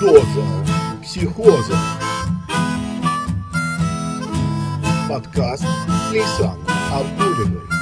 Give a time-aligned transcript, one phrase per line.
[0.00, 0.64] Доза
[1.02, 1.76] психоза.
[5.08, 5.64] Подкаст
[6.12, 6.56] Лейсан
[6.92, 7.77] Абдулиной.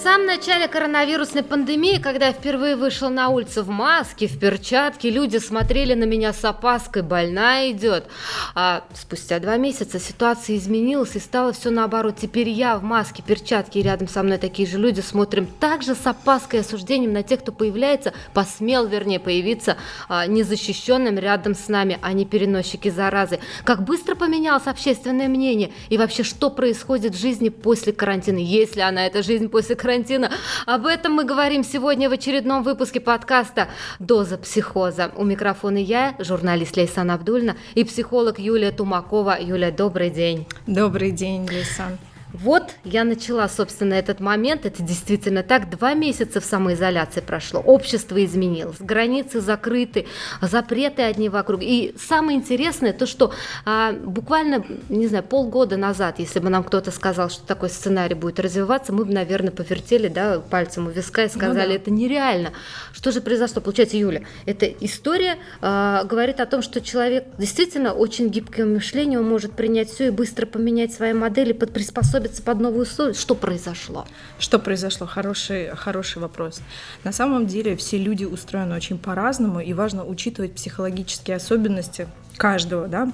[0.00, 5.36] Самом начале коронавирусной пандемии, когда я впервые вышел на улицу в маске, в перчатке, люди
[5.36, 8.06] смотрели на меня с опаской, больная идет.
[8.54, 12.16] А спустя два месяца ситуация изменилась и стало все наоборот.
[12.16, 16.06] Теперь я в маске, перчатке и рядом со мной такие же люди смотрим также с
[16.06, 19.76] опаской и осуждением на тех, кто появляется, посмел, вернее, появиться
[20.08, 23.38] а, незащищенным рядом с нами, а не переносчики заразы.
[23.64, 29.06] Как быстро поменялось общественное мнение и вообще, что происходит в жизни после карантина, если она,
[29.06, 30.30] эта жизнь после карантина, карантина.
[30.66, 33.68] Об этом мы говорим сегодня в очередном выпуске подкаста
[33.98, 35.10] «Доза психоза».
[35.16, 39.36] У микрофона я, журналист Лейсан Абдульна, и психолог Юлия Тумакова.
[39.40, 40.46] Юля, добрый день.
[40.68, 41.98] Добрый день, Лейсан.
[42.32, 44.64] Вот я начала, собственно, этот момент.
[44.66, 45.68] Это действительно так.
[45.70, 47.60] Два месяца в самоизоляции прошло.
[47.60, 50.06] Общество изменилось, границы закрыты,
[50.40, 51.60] запреты одни вокруг.
[51.62, 53.32] И самое интересное то, что
[53.64, 58.38] а, буквально, не знаю, полгода назад, если бы нам кто-то сказал, что такой сценарий будет
[58.38, 61.74] развиваться, мы бы, наверное, повертели да, пальцем у виска и ну сказали, ну, да.
[61.74, 62.52] это нереально.
[62.92, 63.60] Что же произошло?
[63.60, 69.52] Получается, Юля, эта история а, говорит о том, что человек действительно очень гибким мышлением может
[69.52, 73.14] принять все и быстро поменять свои модели под приспособление приспособиться под новые условия.
[73.14, 74.06] Что произошло?
[74.38, 75.06] Что произошло?
[75.06, 76.60] Хороший, хороший вопрос.
[77.04, 83.10] На самом деле все люди устроены очень по-разному, и важно учитывать психологические особенности каждого, да,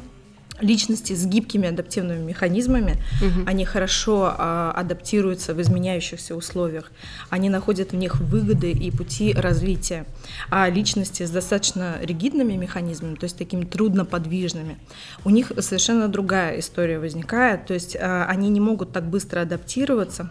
[0.60, 3.42] личности с гибкими адаптивными механизмами, угу.
[3.46, 6.90] они хорошо а, адаптируются в изменяющихся условиях,
[7.30, 10.06] они находят в них выгоды и пути развития.
[10.50, 14.78] А личности с достаточно ригидными механизмами, то есть такими трудноподвижными,
[15.24, 20.30] у них совершенно другая история возникает, то есть а, они не могут так быстро адаптироваться,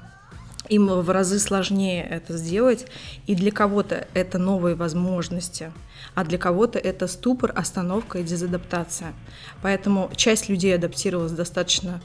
[0.70, 2.88] им в разы сложнее это сделать,
[3.28, 5.72] и для кого-то это новые возможности,
[6.14, 9.14] а для кого-то это ступор, остановка и дезадаптация.
[9.62, 12.02] Поэтому часть людей адаптировалась достаточно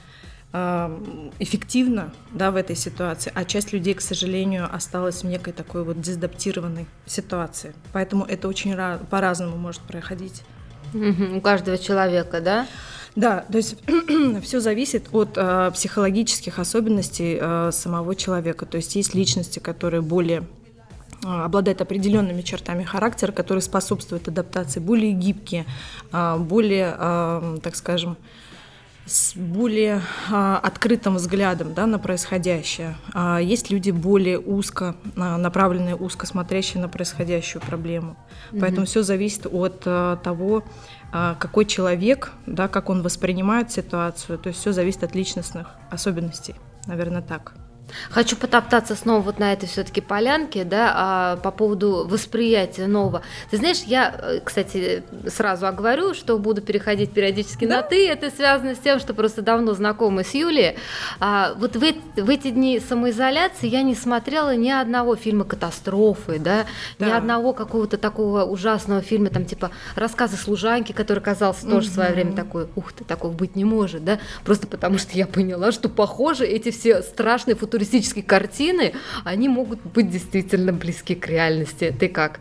[0.53, 5.85] э, эффективно да, в этой ситуации, а часть людей, к сожалению, осталась в некой такой
[5.85, 7.75] вот дезадаптированной ситуации.
[7.93, 8.77] Поэтому это очень
[9.11, 10.43] по-разному может проходить.
[10.93, 12.67] У каждого человека, да?
[13.17, 13.77] Да, то есть
[14.43, 18.67] все зависит от э, психологических особенностей э, самого человека.
[18.67, 20.45] То есть есть личности, которые более
[21.25, 25.67] э, обладают определенными чертами характера, которые способствуют адаптации, более гибкие,
[26.13, 28.17] э, более, э, так скажем,
[29.07, 32.97] с более открытым взглядом да, на происходящее.
[33.13, 38.15] А есть люди более узко направленные, узко смотрящие на происходящую проблему.
[38.53, 38.61] Mm-hmm.
[38.61, 40.63] Поэтому все зависит от того,
[41.11, 44.39] какой человек, да, как он воспринимает ситуацию.
[44.39, 46.55] То есть все зависит от личностных особенностей,
[46.87, 47.55] наверное, так.
[48.11, 53.23] Хочу потоптаться снова вот на этой все-таки полянке, да, а, по поводу восприятия нового.
[53.51, 57.77] Ты знаешь, я, э, кстати, сразу оговорю, что буду переходить периодически да?
[57.77, 58.09] на ты.
[58.09, 60.77] Это связано с тем, что просто давно знакомы с Юлией.
[61.19, 66.67] А, вот в, в эти дни самоизоляции я не смотрела ни одного фильма катастрофы, да,
[66.99, 67.07] да.
[67.07, 71.91] ни одного какого-то такого ужасного фильма, там типа рассказы служанки, который казался тоже угу.
[71.91, 75.27] в свое время такой, ух ты, такого быть не может, да, просто потому что я
[75.27, 78.93] поняла, что похоже эти все страшные футуристические туристические картины,
[79.25, 81.95] они могут быть действительно близки к реальности.
[81.99, 82.41] Ты как?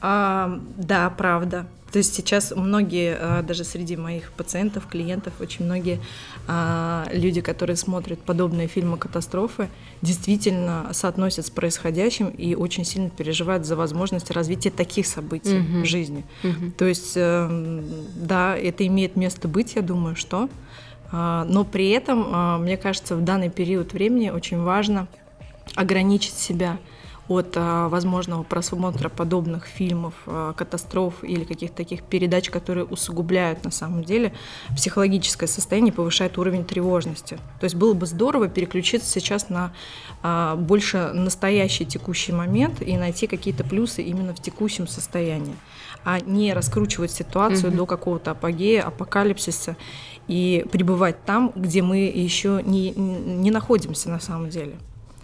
[0.00, 1.66] А, да, правда.
[1.92, 6.00] То есть сейчас многие, а, даже среди моих пациентов, клиентов, очень многие
[6.48, 9.68] а, люди, которые смотрят подобные фильмы катастрофы,
[10.00, 15.82] действительно соотносят с происходящим и очень сильно переживают за возможность развития таких событий mm-hmm.
[15.82, 16.24] в жизни.
[16.42, 16.70] Mm-hmm.
[16.72, 17.84] То есть, эм,
[18.16, 20.48] да, это имеет место быть, я думаю, что
[21.12, 25.06] но при этом, а, мне кажется, в данный период времени очень важно
[25.76, 26.78] ограничить себя
[27.28, 30.14] от а, возможного просмотра подобных фильмов,
[30.56, 34.32] катастроф или каких-то таких передач, которые усугубляют на самом деле
[34.74, 37.38] психологическое состояние, повышают уровень тревожности.
[37.60, 39.72] То есть было бы здорово переключиться сейчас на
[40.56, 45.54] больше настоящий текущий момент и найти какие-то плюсы именно в текущем состоянии,
[46.04, 47.76] а не раскручивать ситуацию mm-hmm.
[47.76, 49.76] до какого-то апогея, апокалипсиса
[50.28, 54.76] и пребывать там, где мы еще не, не находимся на самом деле.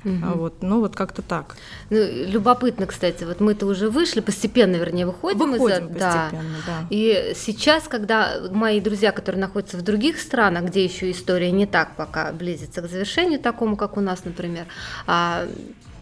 [0.09, 0.39] Угу.
[0.39, 1.57] Вот, ну вот как-то так.
[1.91, 6.81] Ну, любопытно, кстати, вот мы-то уже вышли, постепенно, вернее, выходим, выходим из постепенно, да.
[6.81, 6.87] да.
[6.91, 11.97] И сейчас, когда мои друзья, которые находятся в других странах, где еще история не так
[11.97, 14.67] пока близится к завершению такому, как у нас, например,
[15.07, 15.47] а,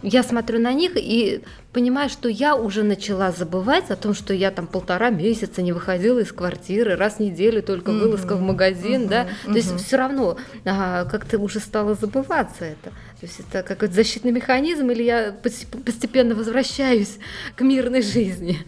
[0.03, 1.43] я смотрю на них и
[1.73, 6.21] понимаю, что я уже начала забывать о том, что я там полтора месяца не выходила
[6.21, 9.27] из квартиры, раз в неделю только вылазка в магазин, да.
[9.45, 12.93] То есть все равно а, как-то уже стало забываться это.
[13.21, 17.19] То есть это какой-то защитный механизм, или я постепенно возвращаюсь
[17.55, 18.59] к мирной жизни?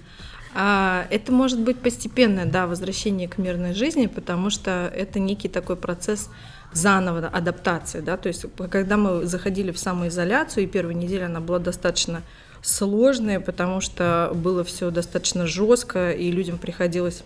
[0.54, 5.76] А, это может быть постепенное, да, возвращение к мирной жизни, потому что это некий такой
[5.76, 6.30] процесс
[6.72, 11.58] заново адаптации, да, то есть когда мы заходили в самоизоляцию, и первая неделя она была
[11.58, 12.22] достаточно
[12.62, 17.22] сложная, потому что было все достаточно жестко, и людям приходилось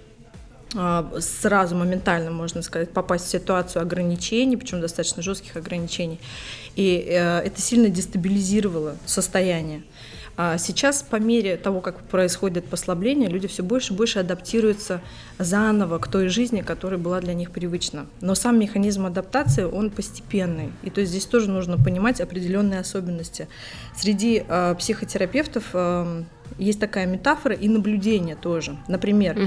[1.20, 6.18] сразу моментально, можно сказать, попасть в ситуацию ограничений, причем достаточно жестких ограничений.
[6.76, 9.82] И э, это сильно дестабилизировало состояние.
[10.36, 15.02] А сейчас, по мере того, как происходит послабление, люди все больше и больше адаптируются
[15.38, 18.06] заново к той жизни, которая была для них привычна.
[18.22, 20.72] Но сам механизм адаптации, он постепенный.
[20.82, 23.46] И то есть здесь тоже нужно понимать определенные особенности.
[23.94, 26.22] Среди э, психотерапевтов э,
[26.58, 28.78] есть такая метафора и наблюдение тоже.
[28.88, 29.46] Например, угу.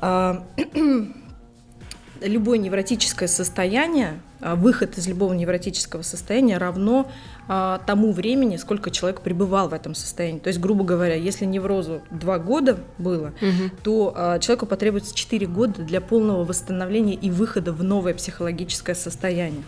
[0.00, 0.34] Э,
[2.20, 7.10] любое невротическое состояние, выход из любого невротического состояния равно
[7.46, 10.38] а, тому времени, сколько человек пребывал в этом состоянии.
[10.38, 13.70] То есть, грубо говоря, если неврозу два года было, угу.
[13.82, 19.62] то а, человеку потребуется 4 года для полного восстановления и выхода в новое психологическое состояние.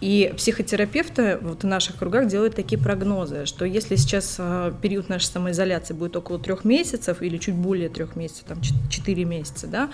[0.00, 5.26] И психотерапевты вот в наших кругах делают такие прогнозы, что если сейчас а, период нашей
[5.26, 8.58] самоизоляции будет около трех месяцев или чуть более трех месяцев, там
[8.88, 9.90] четыре месяца, да,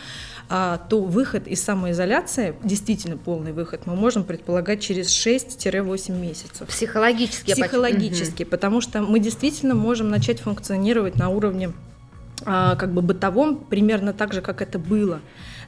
[0.48, 6.68] а, то выход из самоизоляции, действительно полный выход, мы можем предполагать через 6-8 месяцев.
[6.68, 7.52] Психологически.
[7.52, 8.50] Психологически, угу.
[8.50, 11.72] потому что мы действительно можем начать функционировать на уровне
[12.44, 15.20] а, как бы бытовом примерно так же, как это было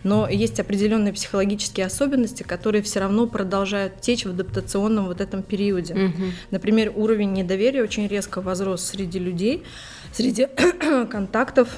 [0.08, 5.92] но есть определенные психологические особенности, которые все равно продолжают течь в адаптационном вот этом периоде.
[5.92, 6.24] Угу.
[6.50, 9.64] Например, уровень недоверия очень резко возрос среди людей,
[10.12, 10.48] среди
[11.10, 11.68] контактов,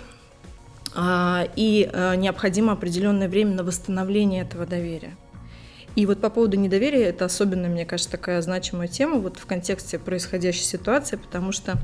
[0.95, 5.17] а, и а, необходимо определенное время на восстановление этого доверия.
[5.97, 9.99] И вот по поводу недоверия, это особенно, мне кажется, такая значимая тема вот в контексте
[9.99, 11.79] происходящей ситуации, потому что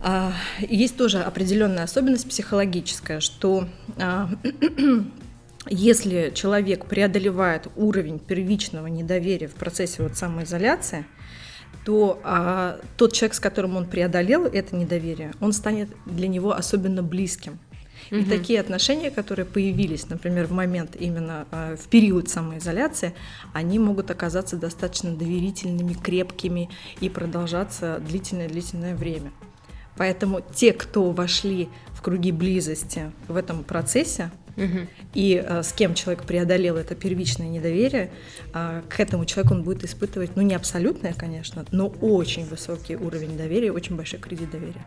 [0.00, 3.66] а, есть тоже определенная особенность психологическая, что
[3.98, 4.28] а,
[5.68, 11.06] если человек преодолевает уровень первичного недоверия в процессе вот самоизоляции,
[11.84, 17.02] то а, тот человек, с которым он преодолел это недоверие, он станет для него особенно
[17.02, 17.58] близким.
[18.10, 18.30] И угу.
[18.30, 23.14] такие отношения, которые появились, например, в момент именно э, в период самоизоляции,
[23.52, 26.70] они могут оказаться достаточно доверительными, крепкими
[27.00, 29.32] и продолжаться длительное-длительное время.
[29.96, 34.86] Поэтому те, кто вошли в круги близости в этом процессе, Угу.
[35.14, 38.10] И а, с кем человек преодолел это первичное недоверие,
[38.52, 43.36] а, к этому человеку он будет испытывать, ну не абсолютное, конечно, но очень высокий уровень
[43.36, 44.84] доверия, очень большой кредит доверия.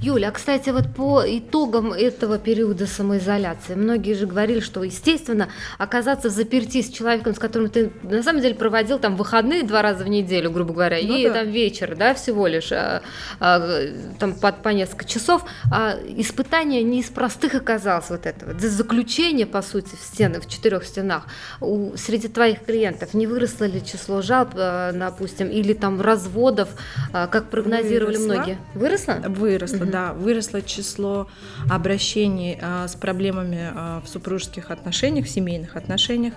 [0.00, 5.48] Юля, а кстати, вот по итогам этого периода самоизоляции, многие же говорили, что, естественно,
[5.78, 9.82] оказаться в заперти с человеком, с которым ты на самом деле проводил там выходные два
[9.82, 11.34] раза в неделю, грубо говоря, ну, и да.
[11.34, 13.02] там вечер, да, всего лишь, а,
[13.38, 13.86] а,
[14.18, 19.46] там по, по несколько часов, а испытание не из простых оказалось вот этого, заключение заключение,
[19.46, 21.26] по сути, в стены, в четырех стенах,
[21.60, 26.68] у, среди твоих клиентов не выросло ли число жалоб, э, допустим, или там разводов,
[27.12, 28.34] э, как прогнозировали выросло.
[28.34, 28.58] многие?
[28.74, 29.14] Выросло?
[29.28, 29.92] Выросло, угу.
[29.92, 30.12] да.
[30.14, 31.28] Выросло число
[31.70, 36.34] обращений э, с проблемами в супружеских отношениях, в семейных отношениях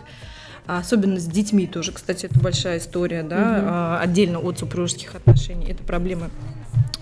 [0.67, 4.03] особенно с детьми тоже, кстати, это большая история, да, угу.
[4.03, 5.67] отдельно от супружеских отношений.
[5.69, 6.54] Это проблемы а,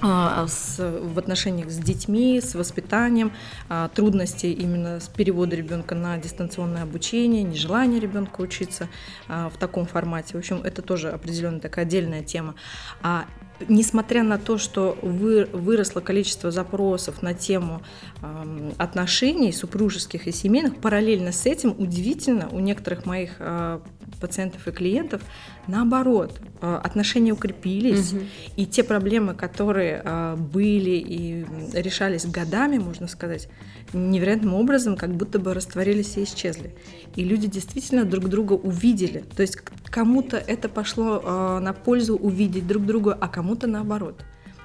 [0.04, 3.32] с, в отношениях с детьми, с воспитанием,
[3.70, 8.90] а, трудности именно с перевода ребенка на дистанционное обучение, нежелание ребенка учиться
[9.28, 10.34] а, в таком формате.
[10.34, 12.56] В общем, это тоже определенная такая отдельная тема.
[13.02, 13.26] А
[13.68, 17.82] несмотря на то, что вы, выросло количество запросов на тему
[18.22, 23.80] э, отношений супружеских и семейных, параллельно с этим удивительно у некоторых моих э,
[24.20, 25.22] пациентов и клиентов
[25.68, 28.22] наоборот э, отношения укрепились, угу.
[28.56, 33.50] и те проблемы, которые э, были и решались годами, можно сказать,
[33.94, 36.74] невероятным образом как будто бы растворились и исчезли.
[37.16, 39.24] И люди действительно друг друга увидели.
[39.36, 44.16] То есть кому-то это пошло э, на пользу увидеть друг друга, а кому-то наоборот.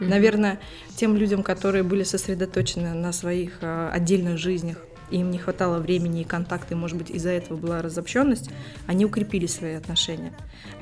[0.01, 0.09] Mm-hmm.
[0.09, 0.61] Наверное,
[0.97, 4.79] тем людям, которые были сосредоточены на своих э, отдельных жизнях,
[5.11, 8.51] им не хватало времени и контакта, и, может быть, из-за этого была разобщенность,
[8.87, 10.33] они укрепили свои отношения.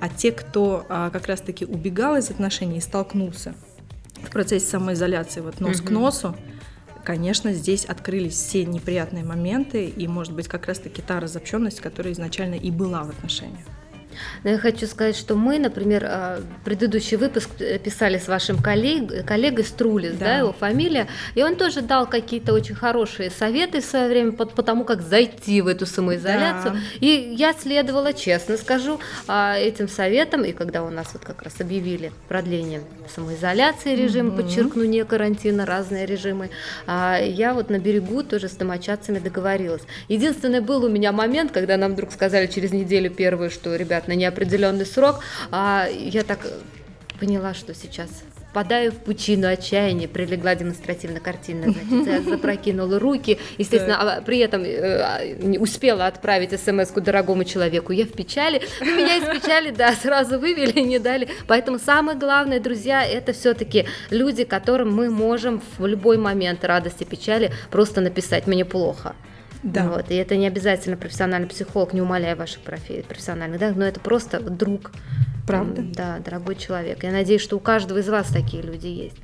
[0.00, 3.54] А те, кто а, как раз-таки убегал из отношений и столкнулся
[4.22, 5.86] в процессе самоизоляции, вот нос угу.
[5.86, 6.36] к носу,
[7.06, 12.56] конечно, здесь открылись все неприятные моменты, и, может быть, как раз-таки та разобщенность, которая изначально
[12.56, 13.64] и была в отношениях.
[14.44, 19.24] Но я хочу сказать, что мы, например, а, предыдущий выпуск э, писали с вашим коллег,
[19.26, 20.26] коллегой Струлис, да.
[20.26, 24.46] да, его фамилия, и он тоже дал какие-то очень хорошие советы в свое время по,
[24.46, 26.72] по тому, как зайти в эту самоизоляцию.
[26.72, 26.78] Да.
[27.00, 31.60] И я следовала, честно скажу, а, этим советам, и когда у нас вот как раз
[31.60, 32.82] объявили продление
[33.14, 34.42] самоизоляции режима, угу.
[34.42, 36.50] подчеркну, не карантина, разные режимы,
[36.86, 39.82] а, я вот на берегу тоже с домочадцами договорилась.
[40.08, 44.12] Единственный был у меня момент, когда нам вдруг сказали через неделю первую, что, ребят, на
[44.12, 45.20] неопределенный срок,
[45.50, 46.40] а я так
[47.18, 48.10] поняла, что сейчас
[48.56, 54.62] впадаю в пучину отчаяния, прилегла демонстративно картина, значит, я запрокинула руки, естественно, а при этом
[54.64, 60.38] э, успела отправить смс дорогому человеку, я в печали, но меня из печали, да, сразу
[60.38, 66.16] вывели, не дали, поэтому самое главное, друзья, это все-таки люди, которым мы можем в любой
[66.16, 69.14] момент радости, печали просто написать «мне плохо»,
[69.66, 69.88] да.
[69.88, 70.10] Вот.
[70.10, 74.92] И это не обязательно профессиональный психолог, не умаляя ваших профессиональных, да, но это просто друг,
[75.46, 75.82] Правда?
[75.82, 77.04] Да, дорогой человек.
[77.04, 79.16] Я надеюсь, что у каждого из вас такие люди есть.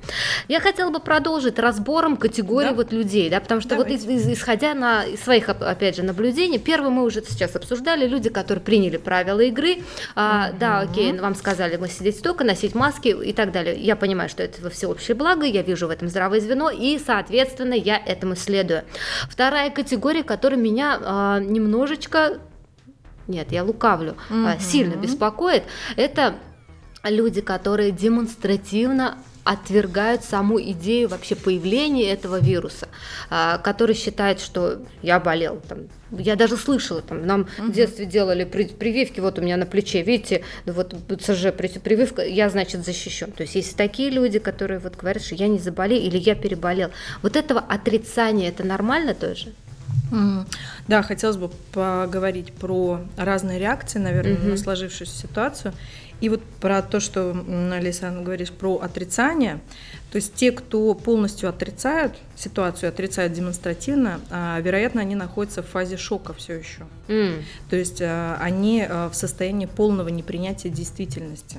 [0.46, 2.74] Я хотела бы продолжить разбором категорий да?
[2.74, 4.06] вот людей, да, потому что Давайте.
[4.06, 8.28] вот из, из, исходя на своих, опять же, наблюдений, первое мы уже сейчас обсуждали, люди,
[8.28, 9.78] которые приняли правила игры,
[10.14, 10.58] а, угу.
[10.60, 13.76] да, окей, вам сказали, мы сидеть столько, носить маски и так далее.
[13.76, 17.74] Я понимаю, что это во всеобщее благо, я вижу в этом здравое звено, и, соответственно,
[17.74, 18.84] я этому следую.
[19.28, 22.38] Вторая категория, которая меня а, немножечко
[23.32, 24.48] нет, я лукавлю, угу.
[24.60, 25.64] сильно беспокоит,
[25.96, 26.36] это
[27.04, 32.88] люди, которые демонстративно отвергают саму идею вообще появления этого вируса,
[33.28, 35.60] а, который считает, что я болел.
[35.68, 37.68] Там, я даже слышала, там, нам угу.
[37.68, 42.84] в детстве делали прививки, вот у меня на плече, видите, вот БЦЖ, прививка, я, значит,
[42.84, 43.32] защищен.
[43.32, 46.90] То есть есть такие люди, которые вот говорят, что я не заболел или я переболел.
[47.22, 49.52] Вот этого отрицания, это нормально тоже?
[50.88, 54.50] Да, хотелось бы поговорить про разные реакции, наверное, mm-hmm.
[54.50, 55.74] на сложившуюся ситуацию.
[56.20, 57.34] И вот про то, что,
[57.72, 59.60] Алиса, говоришь про отрицание.
[60.12, 65.96] То есть те, кто полностью отрицают ситуацию, отрицают демонстративно, а, вероятно, они находятся в фазе
[65.96, 66.86] шока все еще.
[67.08, 67.42] Mm.
[67.70, 71.56] То есть а, они а, в состоянии полного непринятия действительности.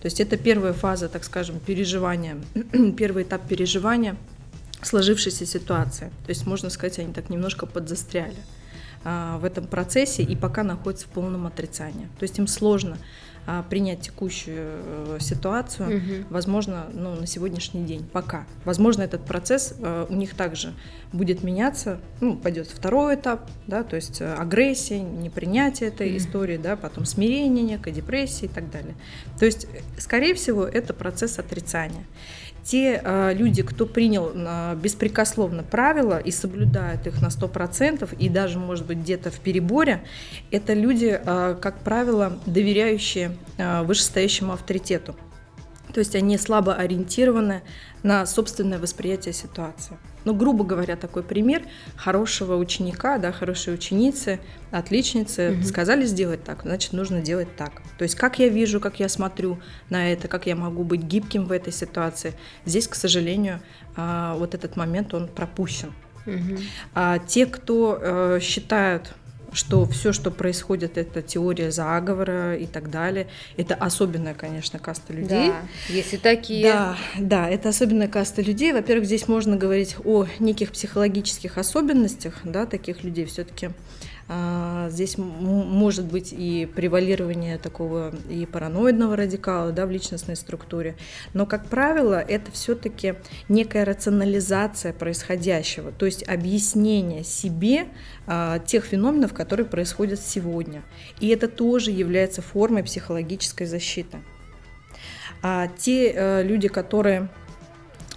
[0.00, 2.36] То есть это первая фаза, так скажем, переживания,
[2.96, 4.14] первый этап переживания–
[4.82, 6.10] сложившейся ситуации.
[6.24, 8.36] То есть, можно сказать, они так немножко подзастряли
[9.04, 12.08] а, в этом процессе и пока находятся в полном отрицании.
[12.18, 12.98] То есть им сложно
[13.50, 16.26] а, принять текущую э, ситуацию, угу.
[16.28, 18.46] возможно, ну, на сегодняшний день, пока.
[18.66, 20.74] Возможно, этот процесс э, у них также
[21.14, 26.18] будет меняться, ну, пойдет второй этап, да, то есть э, агрессия, непринятие этой угу.
[26.18, 28.94] истории, да, потом смирение некое, депрессия и так далее.
[29.38, 29.66] То есть,
[29.96, 32.04] скорее всего, это процесс отрицания
[32.68, 38.58] те э, люди, кто принял э, беспрекословно правила и соблюдают их на 100%, и даже,
[38.58, 40.02] может быть, где-то в переборе,
[40.50, 45.16] это люди, э, как правило, доверяющие э, вышестоящему авторитету.
[45.94, 47.62] То есть они слабо ориентированы
[48.02, 49.96] на собственное восприятие ситуации.
[50.28, 51.62] Ну, грубо говоря, такой пример
[51.96, 55.62] хорошего ученика, да, хорошей ученицы, отличницы угу.
[55.62, 57.80] сказали сделать так, значит, нужно делать так.
[57.96, 59.58] То есть, как я вижу, как я смотрю
[59.88, 62.34] на это, как я могу быть гибким в этой ситуации.
[62.66, 63.62] Здесь, к сожалению,
[63.96, 65.94] а, вот этот момент он пропущен.
[66.26, 66.58] Угу.
[66.92, 69.14] А те, кто э, считают
[69.58, 73.26] что все, что происходит, это теория заговора и так далее.
[73.56, 75.48] Это особенная, конечно, каста людей.
[75.48, 76.62] Да, есть и такие.
[76.62, 78.72] Да, да, это особенная каста людей.
[78.72, 83.70] Во-первых, здесь можно говорить о неких психологических особенностях, да, таких людей все-таки.
[84.30, 90.96] А, здесь может быть и превалирование такого и параноидного радикала да, в личностной структуре.
[91.32, 93.14] Но, как правило, это все-таки
[93.48, 97.86] некая рационализация происходящего, то есть объяснение себе
[98.26, 100.82] а, тех феноменов, которые происходят сегодня.
[101.20, 104.18] И это тоже является формой психологической защиты.
[105.42, 107.28] А те э, люди, которые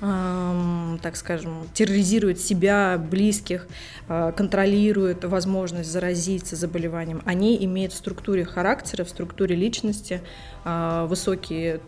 [0.02, 3.68] так скажем, терроризирует себя, близких,
[4.08, 10.22] а, контролирует возможность заразиться заболеванием, они имеют в структуре характера, в структуре личности
[10.64, 11.80] а, высокие,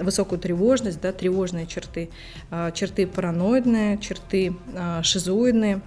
[0.00, 2.10] высокую тревожность, да, тревожные черты,
[2.52, 4.54] а, черты параноидные, черты
[5.02, 5.80] шизоидные.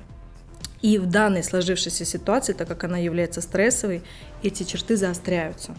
[0.82, 4.04] И в данной сложившейся ситуации, так как она является стрессовой,
[4.44, 5.76] эти черты заостряются.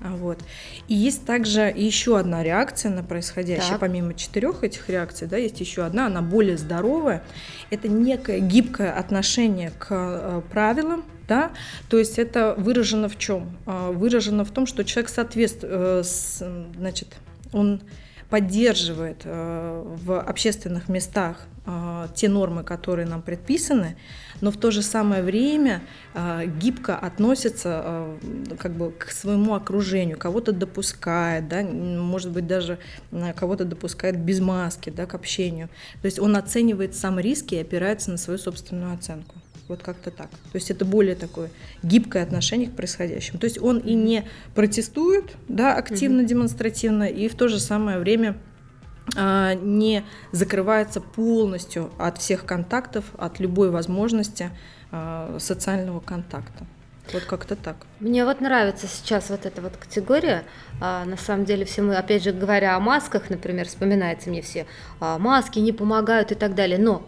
[0.00, 0.38] Вот.
[0.86, 3.80] И есть также еще одна реакция на происходящее, так.
[3.80, 7.22] помимо четырех этих реакций, да, есть еще одна, она более здоровая.
[7.70, 11.52] Это некое гибкое отношение к э, правилам, да,
[11.88, 13.56] то есть это выражено в чем?
[13.66, 16.02] Э, выражено в том, что человек соответствует, э,
[16.76, 17.16] значит,
[17.52, 17.82] он
[18.30, 21.46] поддерживает э, в общественных местах
[22.14, 23.98] те нормы, которые нам предписаны,
[24.40, 25.82] но в то же самое время
[26.14, 28.06] э, гибко относится
[28.58, 32.78] как бы к своему окружению, кого-то допускает, да, может быть даже
[33.36, 35.68] кого-то допускает без маски да, к общению.
[36.00, 39.36] То есть он оценивает сам риски и опирается на свою собственную оценку.
[39.68, 40.30] Вот как-то так.
[40.30, 41.50] То есть это более такое
[41.82, 43.38] гибкое отношение к происходящему.
[43.38, 48.30] То есть он и не протестует да, активно, демонстративно, и в то же самое время
[48.30, 48.38] а,
[49.16, 54.50] не закрывается полностью от всех контактов, от любой возможности
[54.90, 56.66] а, социального контакта.
[57.12, 57.76] Вот как-то так.
[58.00, 60.44] Мне вот нравится сейчас вот эта вот категория.
[60.80, 64.66] А, на самом деле все мы, опять же говоря о масках, например, вспоминается мне все,
[65.00, 66.78] а, маски не помогают и так далее.
[66.78, 67.06] Но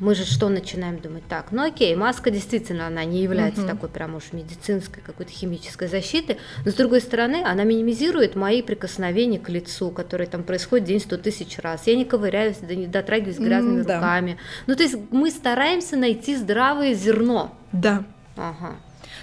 [0.00, 1.22] мы же что начинаем думать?
[1.28, 3.68] Так, ну окей, маска действительно, она не является угу.
[3.68, 9.38] такой прям уж медицинской, какой-то химической защиты, но с другой стороны, она минимизирует мои прикосновения
[9.38, 11.86] к лицу, которые там происходят день сто тысяч раз.
[11.86, 14.32] Я не ковыряюсь, да не дотрагиваюсь грязными mm, руками.
[14.32, 14.38] Да.
[14.68, 17.54] Ну то есть мы стараемся найти здравое зерно.
[17.72, 18.04] Да.
[18.36, 18.76] Ага.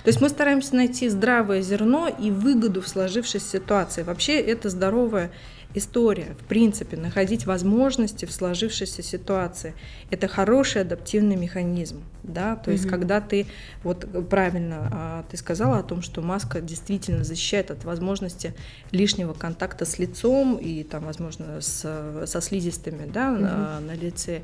[0.04, 4.04] То есть мы стараемся найти здравое зерно и выгоду в сложившейся ситуации.
[4.04, 5.32] Вообще это здоровое
[5.74, 9.74] история, в принципе, находить возможности в сложившейся ситуации.
[10.10, 13.46] Это хороший адаптивный механизм, да, то есть когда ты,
[13.84, 18.54] вот правильно а, ты сказала о том, что маска действительно защищает от возможности
[18.92, 23.40] лишнего контакта с лицом и там, возможно, с, со слизистыми, да, mm-hmm.
[23.40, 24.42] на, на лице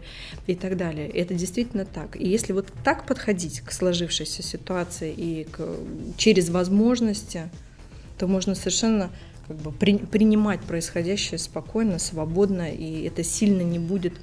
[0.47, 1.09] и так далее.
[1.09, 2.15] Это действительно так.
[2.15, 5.67] И если вот так подходить к сложившейся ситуации и к,
[6.17, 7.49] через возможности,
[8.17, 9.09] то можно совершенно
[9.47, 14.13] как бы при, принимать происходящее спокойно, свободно, и это сильно не будет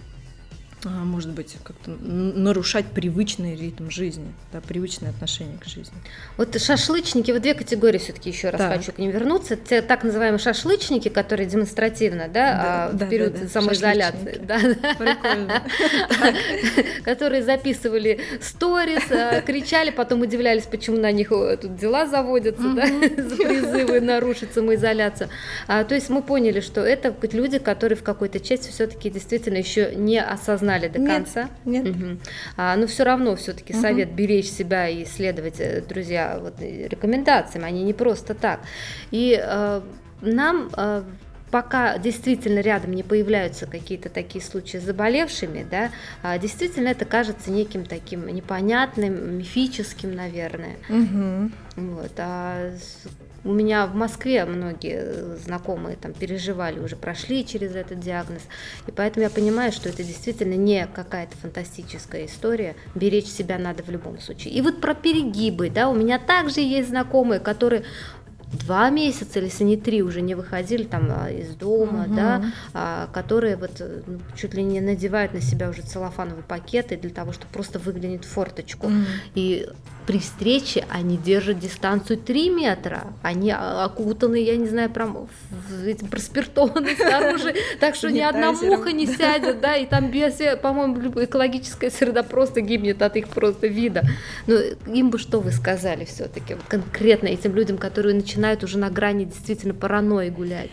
[0.88, 5.92] может быть, как-то нарушать привычный ритм жизни, да, привычное отношение к жизни.
[6.38, 8.76] Вот шашлычники, вот две категории все-таки еще раз так.
[8.78, 9.56] хочу к ним вернуться.
[9.56, 13.48] Те так называемые шашлычники, которые демонстративно, да, да, а, да в период да, да.
[13.48, 14.58] самоизоляции, да,
[14.98, 15.62] да.
[17.04, 22.86] которые записывали сторис, а, кричали, потом удивлялись, почему на них тут дела заводятся, да,
[23.22, 25.28] за призывы нарушить самоизоляцию.
[25.66, 29.94] А, то есть мы поняли, что это люди, которые в какой-то части все-таки действительно еще
[29.94, 31.50] не осознали узнали до нет, конца?
[31.64, 31.88] Нет.
[31.88, 32.18] Угу.
[32.56, 33.82] А, но все равно все-таки угу.
[33.82, 38.60] совет беречь себя и следовать, э, друзья, вот, рекомендациям, они не просто так.
[39.10, 39.80] И э,
[40.20, 41.02] нам э,
[41.50, 45.90] пока действительно рядом не появляются какие-то такие случаи с заболевшими, да,
[46.22, 50.76] а действительно это кажется неким таким непонятным, мифическим, наверное.
[50.88, 51.50] Угу.
[51.76, 52.72] Вот, а
[53.44, 58.42] у меня в Москве многие знакомые там переживали, уже прошли через этот диагноз.
[58.86, 62.76] И поэтому я понимаю, что это действительно не какая-то фантастическая история.
[62.94, 64.54] Беречь себя надо в любом случае.
[64.54, 67.84] И вот про перегибы, да, у меня также есть знакомые, которые
[68.52, 72.14] два месяца, если не три, уже не выходили там а, из дома, угу.
[72.14, 76.96] да, а, которые вот э, ну, чуть ли не надевают на себя уже целлофановые пакеты
[76.96, 78.88] для того, чтобы просто выглянуть в форточку.
[78.88, 78.94] Угу.
[79.36, 79.68] И
[80.06, 85.28] при встрече они держат дистанцию 3 метра, они окутаны, я не знаю, прям
[85.84, 91.22] этим проспиртованным снаружи, так что ни одна муха не сядет, да, и там без, по-моему,
[91.22, 94.02] экологическая среда просто гибнет от их просто вида.
[94.48, 94.56] Но
[94.92, 99.74] им бы что вы сказали все-таки, конкретно этим людям, которые начинают уже на грани действительно
[99.74, 100.70] паранойи гулять?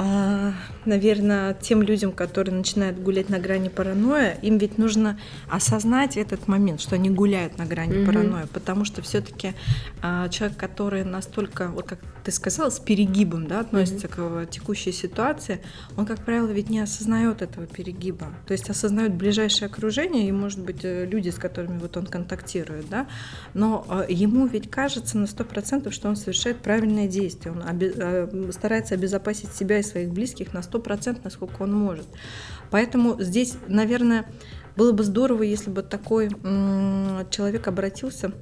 [0.00, 0.52] А,
[0.84, 5.18] наверное, тем людям, которые начинают гулять на грани паранойи, им ведь нужно
[5.50, 8.06] осознать этот момент, что они гуляют на грани mm-hmm.
[8.06, 9.54] паранойи, потому что все-таки
[10.00, 14.46] а, человек, который настолько, вот как ты сказала, с перегибом да, относится mm-hmm.
[14.46, 15.60] к текущей ситуации,
[15.96, 18.26] он, как правило, ведь не осознает этого перегиба.
[18.46, 22.88] То есть осознает ближайшее окружение и, может быть, э, люди, с которыми вот он контактирует,
[22.88, 23.08] да,
[23.52, 26.58] но э, ему ведь кажется на 100%, что он совершает
[26.98, 31.72] правильное действие, он оби- э, старается обезопасить себя и своих близких на 100%, насколько он
[31.72, 32.06] может.
[32.70, 34.26] Поэтому здесь, наверное,
[34.76, 36.28] было бы здорово, если бы такой
[37.30, 38.32] человек обратился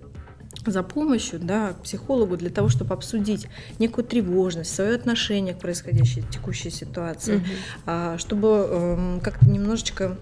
[0.66, 3.46] за помощью да, к психологу для того, чтобы обсудить
[3.78, 8.18] некую тревожность, свое отношение к происходящей текущей ситуации, угу.
[8.18, 10.16] чтобы эм, как-то немножечко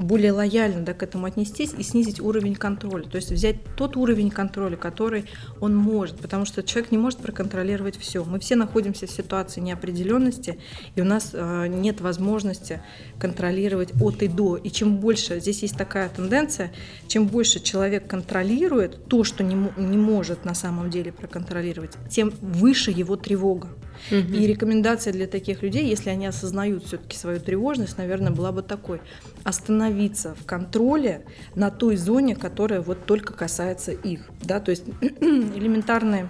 [0.00, 3.04] более лояльно да, к этому отнестись и снизить уровень контроля.
[3.04, 5.26] То есть взять тот уровень контроля, который
[5.60, 8.24] он может, потому что человек не может проконтролировать все.
[8.24, 10.58] Мы все находимся в ситуации неопределенности,
[10.94, 12.82] и у нас э, нет возможности
[13.18, 14.56] контролировать от и до.
[14.56, 16.72] И чем больше, здесь есть такая тенденция,
[17.06, 22.90] чем больше человек контролирует то, что не, не может на самом деле проконтролировать, тем выше
[22.90, 23.68] его тревога.
[24.10, 24.34] Угу.
[24.34, 29.00] И рекомендация для таких людей, если они осознают все-таки свою тревожность, наверное, была бы такой:
[29.44, 36.28] остановиться в контроле на той зоне, которая вот только касается их, да, то есть элементарные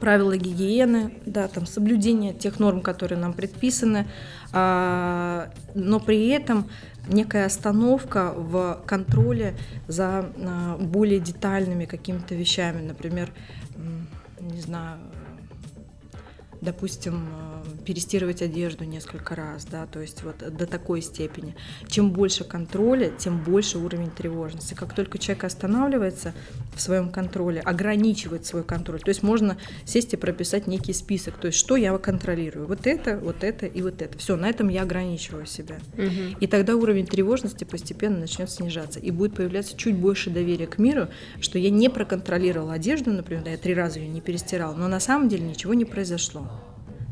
[0.00, 4.06] правила гигиены, да, там соблюдение тех норм, которые нам предписаны,
[4.52, 6.70] а, но при этом
[7.08, 9.56] некая остановка в контроле
[9.88, 13.32] за а, более детальными какими-то вещами, например,
[14.40, 14.98] не знаю,
[16.60, 21.54] допустим, э, перестирывать одежду несколько раз, да, то есть вот до такой степени.
[21.86, 24.74] Чем больше контроля, тем больше уровень тревожности.
[24.74, 26.34] Как только человек останавливается
[26.74, 31.46] в своем контроле, ограничивает свой контроль, то есть можно сесть и прописать некий список, то
[31.46, 34.18] есть что я контролирую, вот это, вот это и вот это.
[34.18, 35.76] Все, на этом я ограничиваю себя.
[35.94, 36.38] Угу.
[36.40, 41.08] И тогда уровень тревожности постепенно начнет снижаться, и будет появляться чуть больше доверия к миру,
[41.40, 45.00] что я не проконтролировал одежду, например, да, я три раза ее не перестирал, но на
[45.00, 46.48] самом деле ничего не произошло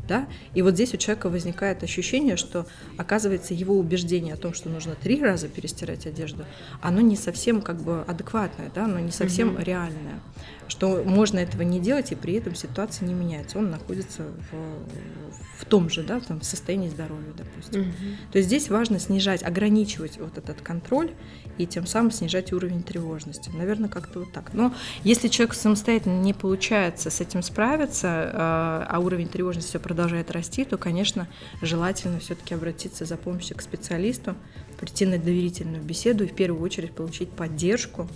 [0.07, 2.65] да, и вот здесь у человека возникает ощущение, что,
[2.97, 6.45] оказывается, его убеждение о том, что нужно три раза перестирать одежду,
[6.81, 9.61] оно не совсем как бы адекватное, да, оно не совсем угу.
[9.61, 10.19] реальное,
[10.67, 15.65] что можно этого не делать, и при этом ситуация не меняется, он находится в, в
[15.65, 17.81] том же, да, там, состоянии здоровья, допустим.
[17.81, 18.31] Угу.
[18.31, 21.11] То есть здесь важно снижать, ограничивать вот этот контроль
[21.57, 23.49] и тем самым снижать уровень тревожности.
[23.49, 24.53] Наверное, как-то вот так.
[24.53, 30.29] Но если человек самостоятельно не получается с этим справиться, а, а уровень тревожности все продолжает
[30.29, 31.27] расти, то, конечно,
[31.61, 34.35] желательно все-таки обратиться за помощью к специалисту,
[34.79, 38.07] прийти на доверительную беседу и в первую очередь получить поддержку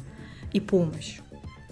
[0.54, 1.20] и помощь.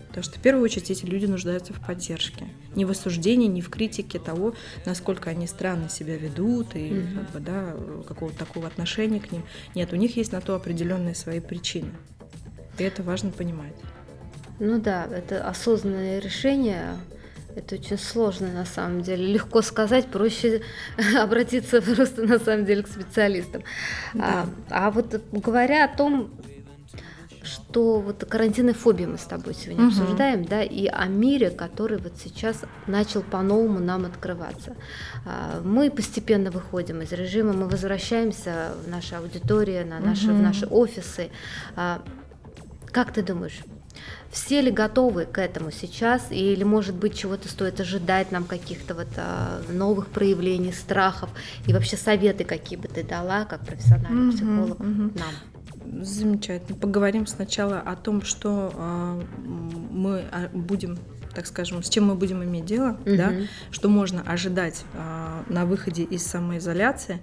[0.09, 2.47] Потому что в первую очередь эти люди нуждаются в поддержке.
[2.75, 7.31] Не в осуждении, не в критике того, насколько они странно себя ведут и mm как
[7.31, 7.75] бы, да,
[8.07, 9.43] какого-то такого отношения к ним.
[9.75, 11.91] Нет, у них есть на то определенные свои причины.
[12.77, 13.75] И это важно понимать.
[14.59, 16.97] Ну да, это осознанное решение.
[17.55, 19.25] Это очень сложно на самом деле.
[19.33, 20.61] Легко сказать, проще
[21.17, 23.63] обратиться просто на самом деле к специалистам.
[24.13, 24.47] Да.
[24.69, 26.31] А, а вот говоря о том,
[27.41, 29.91] что вот карантинной фобии мы с тобой сегодня угу.
[29.91, 34.75] обсуждаем, да, и о мире, который вот сейчас начал по-новому нам открываться.
[35.25, 40.39] А, мы постепенно выходим из режима, мы возвращаемся в наши аудитории, на наши, угу.
[40.39, 41.29] в наши офисы.
[41.75, 42.01] А,
[42.91, 43.61] как ты думаешь,
[44.31, 49.07] все ли готовы к этому сейчас, или, может быть, чего-то стоит ожидать нам каких-то вот
[49.17, 51.29] а, новых проявлений, страхов,
[51.65, 55.19] и вообще советы какие бы ты дала, как профессиональный mm-hmm, психолог, mm-hmm.
[55.19, 55.33] нам?
[56.01, 56.77] Замечательно.
[56.77, 59.21] Поговорим сначала о том, что э,
[59.91, 60.97] мы а, будем
[61.33, 63.15] так скажем, с чем мы будем иметь дело, угу.
[63.15, 63.33] да,
[63.71, 67.21] что можно ожидать э, на выходе из самоизоляции,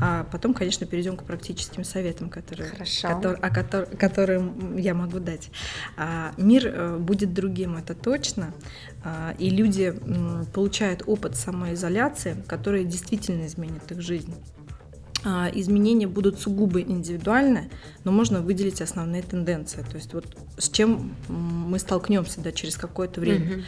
[0.00, 2.70] а потом, конечно, перейдем к практическим советам, которые,
[3.02, 5.50] Котор, о котор, которым я могу дать.
[5.96, 8.54] А, мир э, будет другим, это точно,
[9.04, 14.34] а, и люди э, получают опыт самоизоляции, который действительно изменит их жизнь.
[15.52, 17.70] Изменения будут сугубо индивидуальны,
[18.08, 19.82] но можно выделить основные тенденции.
[19.82, 20.24] То есть вот
[20.56, 23.56] с чем мы столкнемся да, через какое-то время.
[23.56, 23.62] Угу.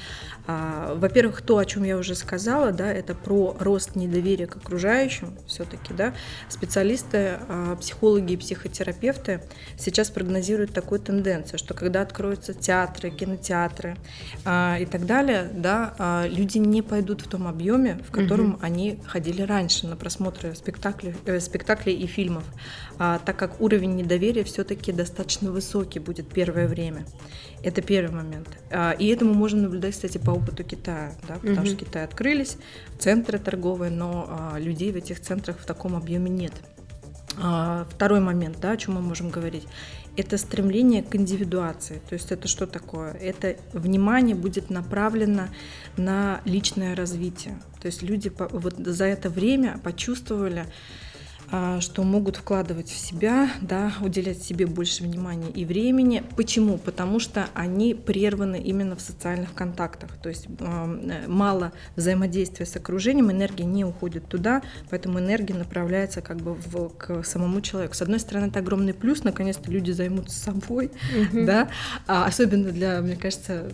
[0.46, 5.36] А, во-первых, то, о чем я уже сказала, да, это про рост недоверия к окружающим.
[5.46, 6.14] Все-таки, да,
[6.48, 9.42] специалисты, а, психологи и психотерапевты
[9.76, 13.98] сейчас прогнозируют такую тенденцию, что когда откроются театры, кинотеатры
[14.46, 18.58] а, и так далее, да, а, люди не пойдут в том объеме, в котором угу.
[18.62, 22.44] они ходили раньше на просмотры спектаклей, э, спектаклей и фильмов,
[22.98, 27.04] а, так как уровень недоверия все-таки достаточно высокий будет первое время.
[27.62, 28.48] Это первый момент.
[28.70, 31.66] А, и это мы можем наблюдать, кстати, по опыту Китая, да, потому угу.
[31.66, 32.56] что Китай открылись,
[32.98, 36.52] центры торговые, но а, людей в этих центрах в таком объеме нет.
[37.38, 39.66] А, второй момент, да, о чем мы можем говорить,
[40.16, 42.00] это стремление к индивидуации.
[42.08, 43.12] То есть это что такое?
[43.12, 45.48] Это внимание будет направлено
[45.96, 47.60] на личное развитие.
[47.80, 50.66] То есть люди вот за это время почувствовали,
[51.80, 56.22] что могут вкладывать в себя, да, уделять себе больше внимания и времени.
[56.36, 56.78] Почему?
[56.78, 63.30] Потому что они прерваны именно в социальных контактах, то есть э, мало взаимодействия с окружением,
[63.30, 67.94] энергия не уходит туда, поэтому энергия направляется как бы в, к самому человеку.
[67.94, 71.44] С одной стороны, это огромный плюс, наконец-то люди займутся собой, mm-hmm.
[71.44, 71.68] да,
[72.06, 73.68] а особенно для, мне кажется,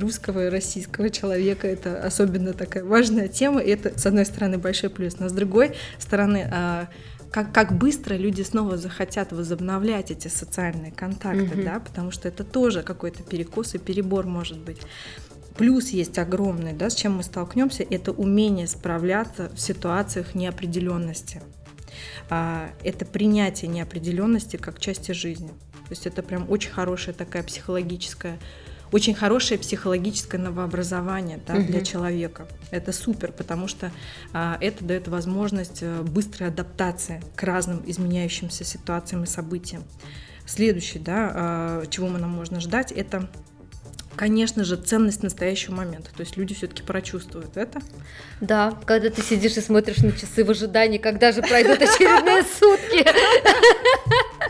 [0.00, 4.90] русского и российского человека это особенно такая важная тема, и это, с одной стороны, большой
[4.90, 6.88] плюс, но с другой стороны, а,
[7.30, 11.64] как, как быстро люди снова захотят возобновлять эти социальные контакты, mm-hmm.
[11.64, 14.78] да, потому что это тоже какой-то перекос и перебор может быть.
[15.56, 21.42] Плюс есть огромный, да, с чем мы столкнемся, это умение справляться в ситуациях неопределенности.
[22.28, 25.48] А, это принятие неопределенности как части жизни.
[25.48, 28.38] То есть это прям очень хорошая такая психологическая
[28.92, 31.64] очень хорошее психологическое новообразование да, угу.
[31.64, 32.48] для человека.
[32.70, 33.92] Это супер, потому что
[34.32, 39.84] а, это дает возможность э, быстрой адаптации к разным изменяющимся ситуациям и событиям.
[40.46, 43.28] Следующее, да, а, чего мы нам можно ждать, это
[44.16, 46.10] конечно же, ценность настоящего момента.
[46.14, 47.80] То есть люди все-таки прочувствуют это.
[48.42, 53.06] Да, когда ты сидишь и смотришь на часы в ожидании, когда же пройдут очередные сутки.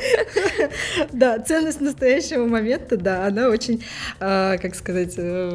[1.12, 3.84] Да, ценность настоящего момента, да, она очень,
[4.18, 5.50] а, как сказать, э,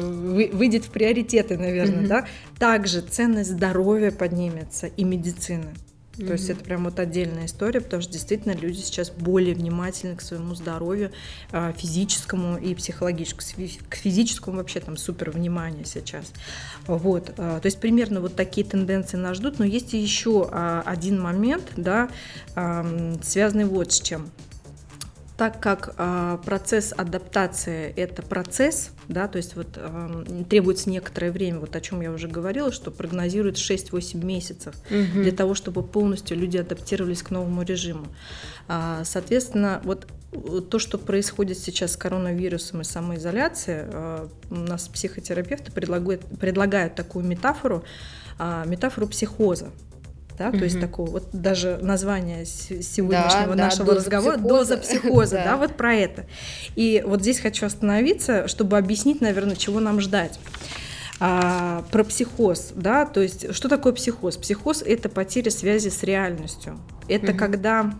[0.52, 2.26] выйдет в приоритеты, наверное, да.
[2.58, 5.74] Также ценность здоровья поднимется и медицины.
[6.18, 10.22] То есть это прям вот отдельная история, потому что действительно люди сейчас более внимательны к
[10.22, 11.12] своему здоровью,
[11.52, 13.68] а, физическому и психологическому.
[13.88, 16.32] К физическому вообще там супер внимание сейчас.
[16.86, 17.34] Вот.
[17.36, 21.64] А, то есть примерно вот такие тенденции нас ждут, но есть еще а, один момент,
[21.76, 22.08] да,
[23.22, 24.30] связанный вот с чем
[25.36, 31.60] так как э, процесс адаптации это процесс, да, то есть вот э, требуется некоторое время,
[31.60, 35.22] вот о чем я уже говорила, что прогнозируют 6-8 месяцев угу.
[35.22, 38.06] для того, чтобы полностью люди адаптировались к новому режиму.
[38.66, 40.06] А, соответственно, вот
[40.70, 47.26] то, что происходит сейчас с коронавирусом и самоизоляцией, э, у нас психотерапевты предлагают, предлагают такую
[47.26, 47.84] метафору,
[48.38, 49.70] э, метафору психоза
[50.38, 50.58] да, угу.
[50.58, 54.48] то есть такого вот даже название сегодняшнего да, нашего да, разговора психоза.
[54.48, 56.26] доза психоза, да, вот про это.
[56.74, 60.38] И вот здесь хочу остановиться, чтобы объяснить, наверное, чего нам ждать.
[61.18, 64.36] А, про психоз, да, то есть что такое психоз?
[64.36, 66.78] Психоз это потеря связи с реальностью.
[67.08, 67.38] Это угу.
[67.38, 67.94] когда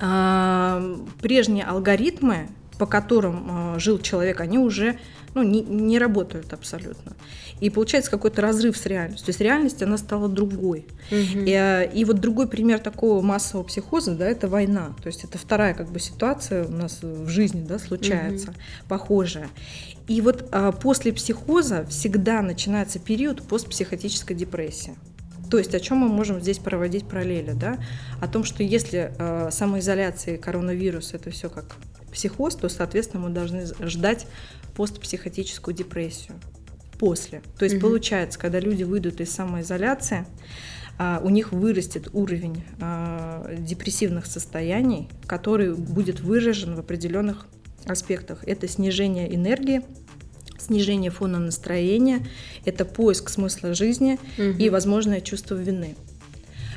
[0.00, 0.82] а,
[1.20, 4.98] прежние алгоритмы, по которым а, жил человек, они уже
[5.34, 7.14] ну, не, не работают абсолютно.
[7.60, 9.26] И получается какой-то разрыв с реальностью.
[9.26, 10.86] То есть реальность, она стала другой.
[11.10, 11.44] Угу.
[11.44, 14.94] И, э, и вот другой пример такого массового психоза, да, это война.
[15.02, 18.58] То есть это вторая как бы ситуация у нас в жизни, да, случается, угу.
[18.88, 19.48] похожая.
[20.08, 24.96] И вот а, после психоза всегда начинается период постпсихотической депрессии.
[25.50, 27.78] То есть о чем мы можем здесь проводить параллели, да?
[28.20, 31.76] О том, что если э, самоизоляция и коронавирус это все как
[32.12, 34.26] психоз, то, соответственно, мы должны ждать
[34.74, 36.36] постпсихотическую депрессию
[37.00, 37.40] после.
[37.58, 37.86] То есть угу.
[37.86, 40.26] получается, когда люди выйдут из самоизоляции,
[40.98, 47.46] а, у них вырастет уровень а, депрессивных состояний, который будет выражен в определенных
[47.86, 48.44] аспектах.
[48.46, 49.80] Это снижение энергии,
[50.58, 52.20] снижение фона настроения,
[52.66, 54.58] это поиск смысла жизни угу.
[54.58, 55.96] и возможное чувство вины.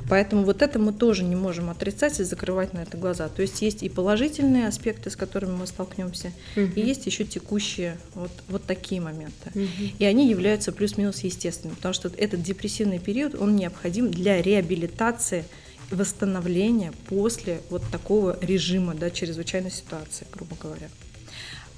[0.09, 3.29] Поэтому вот это мы тоже не можем отрицать и закрывать на это глаза.
[3.29, 6.67] То есть есть и положительные аспекты, с которыми мы столкнемся, угу.
[6.75, 9.51] и есть еще текущие вот, вот такие моменты.
[9.55, 9.95] Угу.
[9.99, 15.45] И они являются плюс-минус естественными, потому что этот депрессивный период, он необходим для реабилитации
[15.91, 20.89] восстановления после вот такого режима, да, чрезвычайной ситуации, грубо говоря.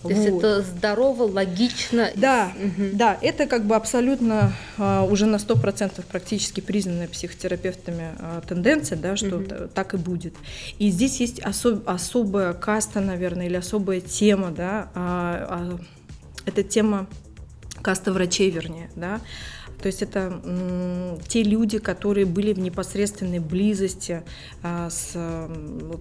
[0.08, 2.10] То есть это здорово, логично.
[2.16, 2.90] Да, угу.
[2.94, 9.16] да, это как бы абсолютно а, уже на 100% практически признанная психотерапевтами а, тенденция, да,
[9.16, 9.46] что угу.
[9.74, 10.36] так и будет.
[10.80, 15.80] И здесь есть особ, особая каста, наверное, или особая тема, да, а, а,
[16.46, 17.08] это тема
[17.82, 19.22] каста врачей, вернее, да,
[19.82, 20.42] то есть это
[21.28, 24.24] те люди, которые были в непосредственной близости
[24.64, 25.16] а, с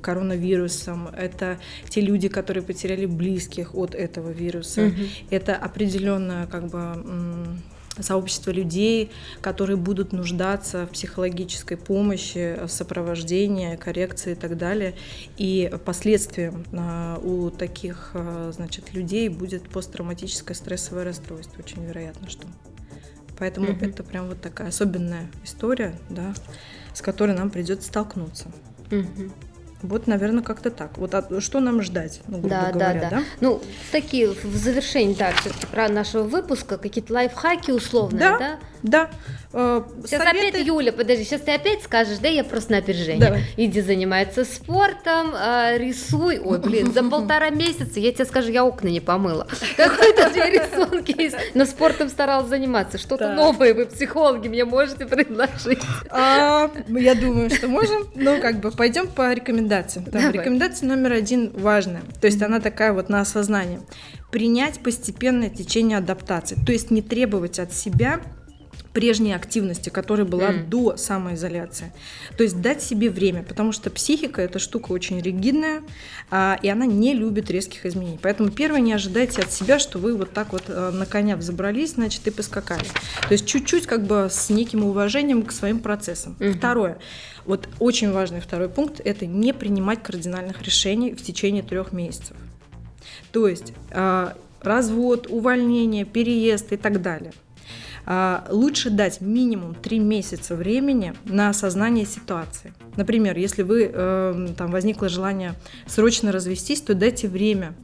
[0.02, 1.58] коронавирусом, это
[1.88, 5.02] те люди, которые потеряли близких от этого вируса, угу.
[5.30, 7.58] это определенное как бы
[8.00, 9.10] сообщество людей,
[9.40, 14.94] которые будут нуждаться в психологической помощи, сопровождении, коррекции и так далее.
[15.36, 22.46] И последствием а, у таких а, значит, людей будет посттравматическое стрессовое расстройство, очень вероятно, что.
[23.38, 23.84] Поэтому угу.
[23.84, 26.34] это прям вот такая особенная история, да,
[26.92, 28.48] с которой нам придется столкнуться.
[28.90, 29.32] Угу.
[29.84, 30.96] Вот, наверное, как-то так.
[30.96, 33.16] Вот а что нам ждать, ну, грубо да, говоря, да, да?
[33.18, 33.22] да?
[33.42, 33.60] Ну,
[33.92, 38.38] такие в завершении, да, все-таки про нашего выпуска, какие-то лайфхаки условные, да?
[38.38, 39.10] Да, да.
[39.52, 40.48] Э, сейчас советы...
[40.48, 43.20] опять, Юля, подожди, сейчас ты опять скажешь, да, я просто на опережение.
[43.20, 43.44] Давай.
[43.58, 46.38] Иди заниматься спортом, э, рисуй.
[46.38, 49.46] Ой, блин, за полтора месяца, я тебе скажу, я окна не помыла.
[49.76, 51.36] Какой-то две рисунки есть.
[51.52, 52.96] Но спортом старалась заниматься.
[52.96, 55.82] Что-то новое вы, психологи, мне можете предложить?
[56.10, 58.08] А, я думаю, что можем.
[58.14, 59.73] Ну, как бы, пойдем по рекомендациям.
[59.82, 62.02] Там, рекомендация номер один важная.
[62.20, 63.80] То есть она такая вот на осознание.
[64.30, 66.56] Принять постепенное течение адаптации.
[66.64, 68.20] То есть не требовать от себя
[68.94, 70.68] прежней активности, которая была mm.
[70.68, 71.92] до самоизоляции.
[72.38, 75.82] То есть дать себе время, потому что психика это штука очень ригидная,
[76.30, 78.20] а, и она не любит резких изменений.
[78.22, 81.94] Поэтому первое, не ожидайте от себя, что вы вот так вот а, на коня взобрались,
[81.94, 82.86] значит, и поскакали.
[83.22, 86.36] То есть чуть-чуть как бы с неким уважением к своим процессам.
[86.38, 86.52] Mm-hmm.
[86.54, 86.98] Второе.
[87.46, 92.36] Вот очень важный второй пункт– это не принимать кардинальных решений в течение трех месяцев.
[93.32, 97.32] То есть а, развод, увольнение, переезд и так далее–
[98.06, 102.74] а, лучше дать минимум 3 месяца времени на осознание ситуации.
[102.96, 105.54] Например, если вы, эм, там возникло желание
[105.86, 107.74] срочно развестись, то дайте время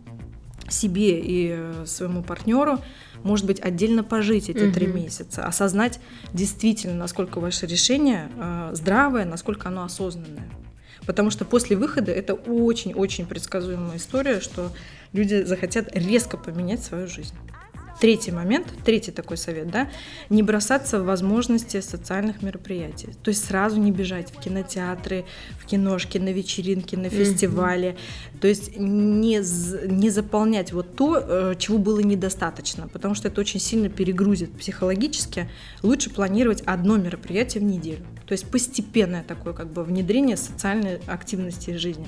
[0.70, 2.80] себе и э, своему партнеру,
[3.22, 6.00] может быть, отдельно пожить эти три месяца, осознать
[6.32, 10.48] действительно, насколько ваше решение э, здравое, насколько оно осознанное.
[11.06, 14.70] Потому что после выхода это очень-очень предсказуемая история, что
[15.12, 17.34] люди захотят резко поменять свою жизнь.
[18.00, 19.90] Третий момент, третий такой совет, да,
[20.30, 23.10] не бросаться в возможности социальных мероприятий.
[23.22, 25.26] То есть сразу не бежать в кинотеатры,
[25.58, 27.88] в киношки, на вечеринки, на фестивали.
[27.88, 28.38] Mm-hmm.
[28.40, 29.36] То есть не,
[29.86, 35.50] не заполнять вот то, э, чего было недостаточно, потому что это очень сильно перегрузит психологически.
[35.82, 38.06] Лучше планировать одно мероприятие в неделю.
[38.26, 42.06] То есть постепенное такое как бы внедрение социальной активности жизни.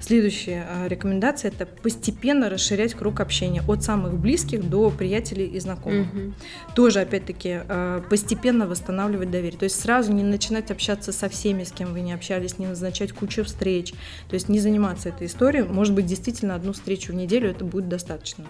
[0.00, 5.60] Следующая э, рекомендация– это постепенно расширять круг общения от самых близких до приятелей приятелей и
[5.60, 6.08] знакомых.
[6.12, 6.32] Угу.
[6.74, 9.58] Тоже, опять-таки, э, постепенно восстанавливать доверие.
[9.58, 13.12] То есть сразу не начинать общаться со всеми, с кем вы не общались, не назначать
[13.12, 13.92] кучу встреч.
[14.28, 15.64] То есть не заниматься этой историей.
[15.64, 18.44] Может быть, действительно одну встречу в неделю это будет достаточно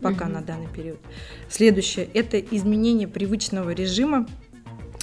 [0.00, 0.34] пока угу.
[0.34, 0.98] на данный период.
[1.48, 4.26] Следующее– это изменение привычного режима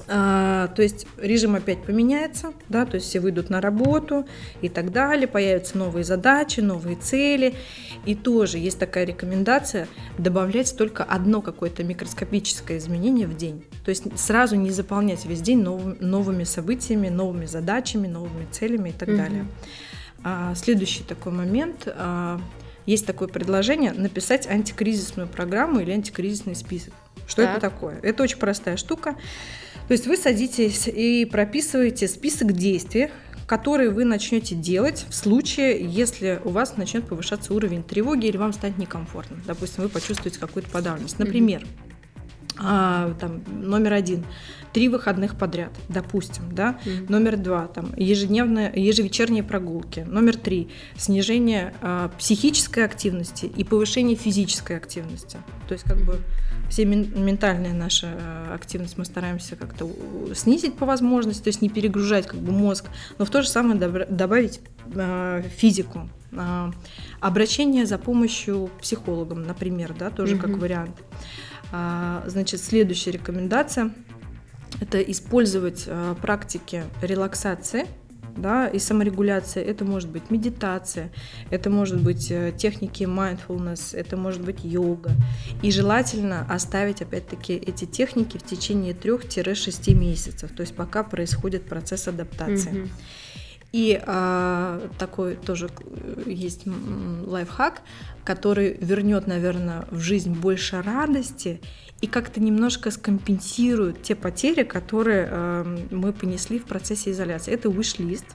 [0.07, 4.25] а, то есть режим опять поменяется, да, то есть все выйдут на работу
[4.61, 7.55] и так далее, появятся новые задачи, новые цели.
[8.05, 9.87] И тоже есть такая рекомендация
[10.17, 13.63] добавлять только одно какое-то микроскопическое изменение в день.
[13.85, 18.93] То есть сразу не заполнять весь день новым, новыми событиями, новыми задачами, новыми целями и
[18.93, 19.17] так угу.
[19.17, 19.45] далее.
[20.23, 21.87] А, следующий такой момент.
[21.87, 22.39] А,
[22.85, 26.93] есть такое предложение написать антикризисную программу или антикризисный список.
[27.27, 27.57] Что так.
[27.57, 27.99] это такое?
[28.01, 29.15] Это очень простая штука.
[29.91, 33.09] То есть вы садитесь и прописываете список действий,
[33.45, 38.53] которые вы начнете делать в случае, если у вас начнет повышаться уровень тревоги или вам
[38.53, 39.39] станет некомфортно.
[39.45, 41.19] Допустим, вы почувствуете какую-то подавленность.
[41.19, 41.67] Например,
[42.57, 44.23] а, там, номер один
[44.71, 46.79] три выходных подряд, допустим, да.
[46.85, 47.11] Mm-hmm.
[47.11, 50.05] Номер два там ежедневные, ежевечерние прогулки.
[50.07, 55.37] Номер три снижение а, психической активности и повышение физической активности.
[55.67, 56.17] То есть как бы
[56.71, 59.89] все ментальная наша э, активность мы стараемся как-то
[60.33, 62.85] снизить по возможности, то есть не перегружать как бы мозг,
[63.19, 64.61] но в то же самое добавить
[64.95, 66.09] э, физику.
[66.31, 66.71] Э,
[67.19, 70.39] обращение за помощью к психологам, например, да, тоже mm-hmm.
[70.39, 70.95] как вариант.
[72.25, 73.93] Значит, следующая рекомендация–
[74.81, 75.87] это использовать
[76.21, 77.85] практики релаксации–
[78.41, 79.63] да, и саморегуляция.
[79.63, 81.11] Это может быть медитация,
[81.49, 85.11] это может быть э, техники mindfulness, это может быть йога.
[85.61, 92.07] И желательно оставить, опять-таки, эти техники в течение 3-6 месяцев, то есть пока происходит процесс
[92.07, 92.71] адаптации.
[92.71, 92.89] Mm-hmm.
[93.71, 95.69] И а, такой тоже
[96.25, 97.81] есть лайфхак,
[98.23, 101.61] который вернет, наверное, в жизнь больше радости
[102.01, 107.53] и как-то немножко скомпенсирует те потери, которые э, мы понесли в процессе изоляции.
[107.53, 108.25] Это wish-лист.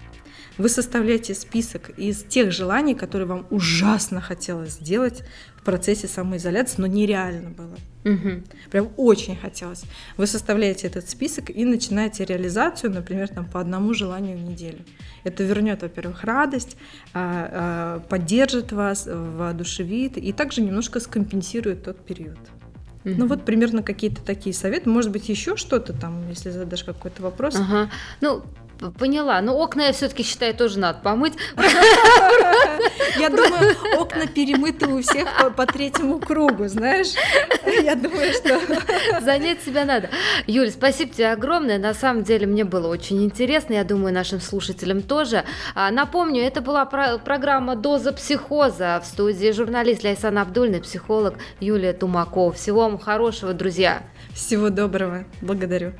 [0.57, 5.23] Вы составляете список из тех желаний, которые вам ужасно хотелось сделать
[5.57, 7.77] в процессе самоизоляции, но нереально было.
[8.07, 8.43] Угу.
[8.71, 9.83] Прям очень хотелось.
[10.17, 14.79] Вы составляете этот список и начинаете реализацию, например, там, по одному желанию в неделю.
[15.25, 16.77] Это вернет, во-первых, радость,
[17.13, 22.39] а, а, поддержит вас, воодушевит и также немножко скомпенсирует тот период.
[23.05, 23.15] Угу.
[23.19, 24.89] Ну вот примерно какие-то такие советы.
[24.89, 27.57] Может быть, еще что-то там, если задашь какой-то вопрос.
[27.57, 27.91] Ага.
[28.21, 28.45] Ну,
[28.99, 29.41] Поняла.
[29.41, 31.35] Но окна я все-таки считаю тоже надо помыть.
[33.19, 37.15] Я думаю, окна перемыты у всех по, по третьему кругу, знаешь?
[37.83, 38.61] Я думаю, что...
[39.21, 40.11] Занять себя надо.
[40.47, 41.79] Юль, спасибо тебе огромное.
[41.79, 43.75] На самом деле мне было очень интересно.
[43.75, 45.45] Я думаю, нашим слушателям тоже.
[45.75, 51.93] А, напомню, это была про- программа «Доза психоза» в студии журналист Ляйсан Абдульный, психолог Юлия
[51.93, 52.53] Тумакова.
[52.53, 54.03] Всего вам хорошего, друзья.
[54.35, 55.25] Всего доброго.
[55.41, 55.93] Благодарю.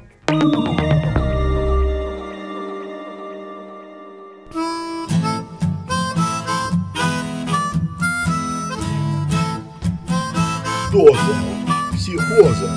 [10.97, 11.37] Доза
[11.93, 12.73] психоза.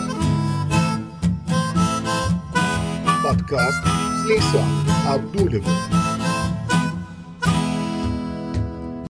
[3.24, 4.68] Подкаст с Лейсан
[5.08, 5.99] Абдулевой.